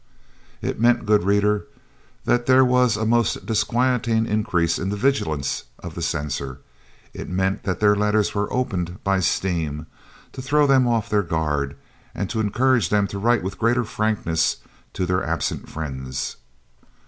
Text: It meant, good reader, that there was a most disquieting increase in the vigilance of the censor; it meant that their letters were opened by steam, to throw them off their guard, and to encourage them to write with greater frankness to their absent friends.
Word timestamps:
It 0.63 0.79
meant, 0.79 1.05
good 1.05 1.21
reader, 1.21 1.67
that 2.25 2.47
there 2.47 2.65
was 2.65 2.97
a 2.97 3.05
most 3.05 3.45
disquieting 3.45 4.25
increase 4.25 4.79
in 4.79 4.89
the 4.89 4.95
vigilance 4.97 5.65
of 5.77 5.93
the 5.93 6.01
censor; 6.01 6.59
it 7.13 7.29
meant 7.29 7.65
that 7.65 7.79
their 7.81 7.95
letters 7.95 8.33
were 8.33 8.51
opened 8.51 8.97
by 9.03 9.19
steam, 9.19 9.85
to 10.31 10.41
throw 10.41 10.65
them 10.65 10.87
off 10.87 11.07
their 11.07 11.21
guard, 11.21 11.75
and 12.15 12.31
to 12.31 12.39
encourage 12.39 12.89
them 12.89 13.05
to 13.09 13.19
write 13.19 13.43
with 13.43 13.59
greater 13.59 13.83
frankness 13.83 14.57
to 14.93 15.05
their 15.05 15.23
absent 15.23 15.69
friends. 15.69 16.37